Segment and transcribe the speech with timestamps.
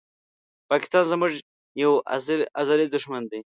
[0.69, 1.31] پاکستان زموږ
[1.83, 1.91] یو
[2.61, 3.39] ازلې دښمن دي